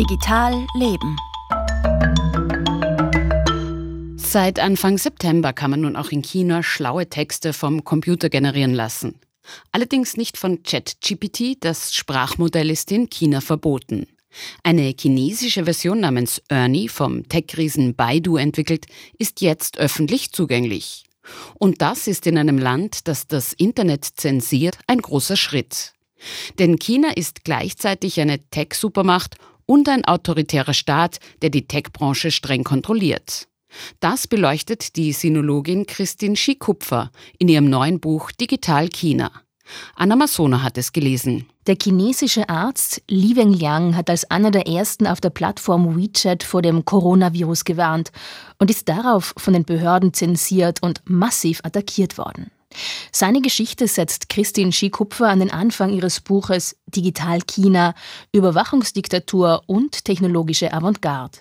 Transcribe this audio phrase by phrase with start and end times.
[0.00, 1.14] Digital Leben.
[4.16, 9.20] Seit Anfang September kann man nun auch in China schlaue Texte vom Computer generieren lassen.
[9.72, 14.06] Allerdings nicht von ChatGPT, das Sprachmodell ist in China verboten.
[14.62, 18.86] Eine chinesische Version namens Ernie vom Tech-Riesen Baidu entwickelt,
[19.18, 21.04] ist jetzt öffentlich zugänglich.
[21.58, 25.92] Und das ist in einem Land, das das Internet zensiert, ein großer Schritt.
[26.58, 29.36] Denn China ist gleichzeitig eine Tech-Supermacht
[29.70, 33.46] und ein autoritärer Staat, der die Tech-Branche streng kontrolliert.
[34.00, 39.30] Das beleuchtet die Sinologin Christine Schikupfer in ihrem neuen Buch Digital China.
[39.94, 41.46] Anna Masona hat es gelesen.
[41.68, 46.62] Der chinesische Arzt Li Wenliang hat als einer der ersten auf der Plattform WeChat vor
[46.62, 48.10] dem Coronavirus gewarnt
[48.58, 52.50] und ist darauf von den Behörden zensiert und massiv attackiert worden.
[53.12, 57.94] Seine Geschichte setzt Christine Schikupfer an den Anfang ihres Buches Digital China,
[58.32, 61.38] Überwachungsdiktatur und technologische Avantgarde.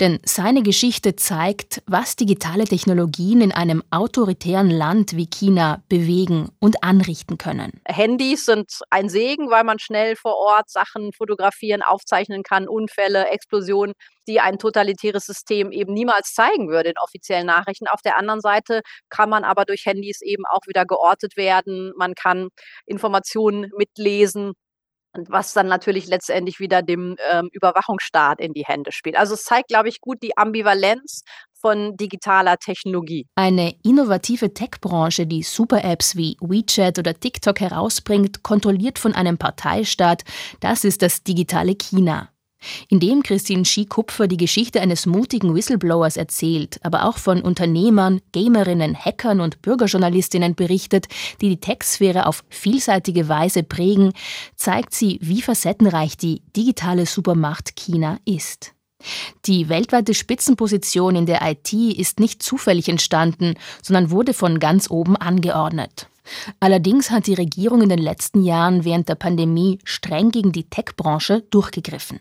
[0.00, 6.82] Denn seine Geschichte zeigt, was digitale Technologien in einem autoritären Land wie China bewegen und
[6.82, 7.80] anrichten können.
[7.86, 13.94] Handys sind ein Segen, weil man schnell vor Ort Sachen fotografieren, aufzeichnen kann, Unfälle, Explosionen,
[14.26, 17.88] die ein totalitäres System eben niemals zeigen würde in offiziellen Nachrichten.
[17.88, 21.92] Auf der anderen Seite kann man aber durch Handys eben auch wieder geortet werden.
[21.96, 22.48] Man kann
[22.86, 24.54] Informationen mitlesen
[25.28, 29.16] was dann natürlich letztendlich wieder dem ähm, Überwachungsstaat in die Hände spielt.
[29.16, 31.22] Also es zeigt, glaube ich, gut die Ambivalenz
[31.64, 33.26] von digitaler Technologie.
[33.36, 40.24] Eine innovative Tech-Branche, die Super-Apps wie WeChat oder TikTok herausbringt, kontrolliert von einem Parteistaat,
[40.60, 42.28] das ist das digitale China
[42.88, 48.96] in dem Christine Schie-Kupfer die Geschichte eines mutigen Whistleblowers erzählt, aber auch von Unternehmern, Gamerinnen,
[48.96, 51.06] Hackern und Bürgerjournalistinnen berichtet,
[51.40, 54.12] die die Tech-Sphäre auf vielseitige Weise prägen,
[54.56, 58.74] zeigt sie, wie facettenreich die digitale Supermacht China ist.
[59.46, 65.16] Die weltweite Spitzenposition in der IT ist nicht zufällig entstanden, sondern wurde von ganz oben
[65.16, 66.08] angeordnet.
[66.60, 71.42] Allerdings hat die Regierung in den letzten Jahren während der Pandemie streng gegen die Tech-Branche
[71.50, 72.20] durchgegriffen.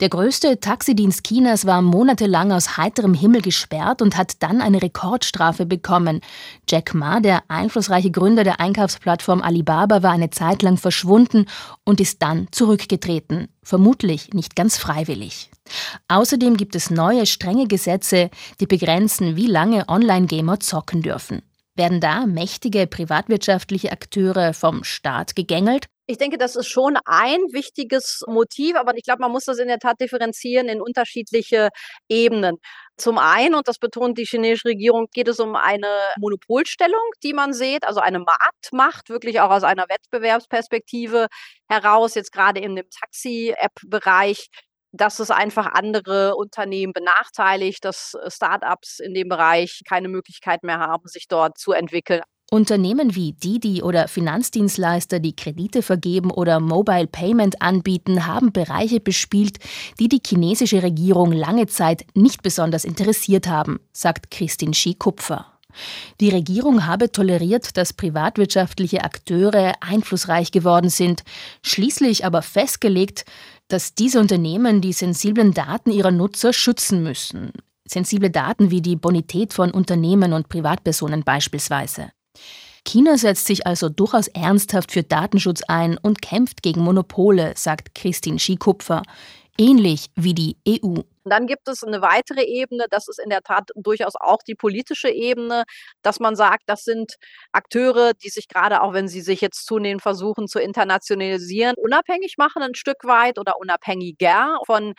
[0.00, 5.66] Der größte Taxidienst Chinas war monatelang aus heiterem Himmel gesperrt und hat dann eine Rekordstrafe
[5.66, 6.20] bekommen.
[6.68, 11.46] Jack Ma, der einflussreiche Gründer der Einkaufsplattform Alibaba, war eine Zeit lang verschwunden
[11.84, 13.48] und ist dann zurückgetreten.
[13.62, 15.50] Vermutlich nicht ganz freiwillig.
[16.08, 18.30] Außerdem gibt es neue strenge Gesetze,
[18.60, 21.42] die begrenzen, wie lange Online-Gamer zocken dürfen.
[21.76, 28.22] Werden da mächtige privatwirtschaftliche Akteure vom Staat gegängelt ich denke, das ist schon ein wichtiges
[28.26, 31.70] Motiv, aber ich glaube, man muss das in der Tat differenzieren in unterschiedliche
[32.08, 32.56] Ebenen.
[32.96, 35.88] Zum einen, und das betont die chinesische Regierung, geht es um eine
[36.18, 41.28] Monopolstellung, die man sieht, also eine Marktmacht, wirklich auch aus einer Wettbewerbsperspektive
[41.68, 44.48] heraus, jetzt gerade in dem Taxi-App-Bereich,
[44.92, 51.08] dass es einfach andere Unternehmen benachteiligt, dass Startups in dem Bereich keine Möglichkeit mehr haben,
[51.08, 52.22] sich dort zu entwickeln.
[52.54, 59.58] Unternehmen wie Didi oder Finanzdienstleister, die Kredite vergeben oder Mobile Payment anbieten, haben Bereiche bespielt,
[59.98, 65.46] die die chinesische Regierung lange Zeit nicht besonders interessiert haben, sagt Christine Schie-Kupfer.
[66.20, 71.24] Die Regierung habe toleriert, dass privatwirtschaftliche Akteure einflussreich geworden sind,
[71.62, 73.24] schließlich aber festgelegt,
[73.66, 77.50] dass diese Unternehmen die sensiblen Daten ihrer Nutzer schützen müssen.
[77.84, 82.12] Sensible Daten wie die Bonität von Unternehmen und Privatpersonen beispielsweise.
[82.86, 88.38] China setzt sich also durchaus ernsthaft für Datenschutz ein und kämpft gegen Monopole, sagt Christine
[88.38, 89.02] Schikupfer,
[89.58, 91.00] ähnlich wie die EU.
[91.24, 95.08] Dann gibt es eine weitere Ebene, das ist in der Tat durchaus auch die politische
[95.08, 95.64] Ebene,
[96.02, 97.14] dass man sagt, das sind
[97.52, 102.62] Akteure, die sich gerade auch, wenn sie sich jetzt zunehmend versuchen zu internationalisieren, unabhängig machen
[102.62, 104.92] ein Stück weit oder unabhängiger von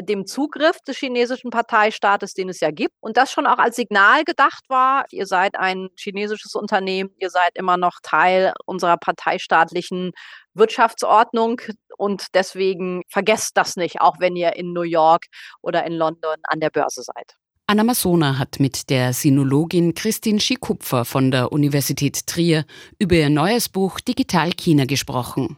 [0.00, 2.94] dem Zugriff des chinesischen Parteistaates, den es ja gibt.
[3.00, 7.56] Und das schon auch als Signal gedacht war, ihr seid ein chinesisches Unternehmen, ihr seid
[7.56, 10.12] immer noch Teil unserer parteistaatlichen
[10.54, 11.60] Wirtschaftsordnung
[11.96, 15.26] und deswegen vergesst das nicht, auch wenn ihr in New York
[15.60, 17.36] oder in London an der Börse seid.
[17.66, 22.66] Anna Masona hat mit der Sinologin Christine Schikupfer von der Universität Trier
[22.98, 25.56] über ihr neues Buch Digital China gesprochen.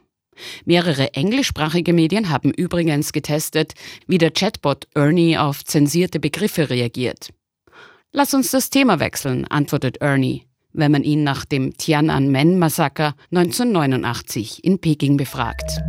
[0.65, 3.75] Mehrere englischsprachige Medien haben übrigens getestet,
[4.07, 7.31] wie der Chatbot Ernie auf zensierte Begriffe reagiert.
[8.13, 14.79] Lass uns das Thema wechseln, antwortet Ernie, wenn man ihn nach dem Tiananmen-Massaker 1989 in
[14.79, 15.81] Peking befragt.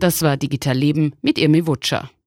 [0.00, 2.10] Das war Digital Leben mit Irmi Wutscher.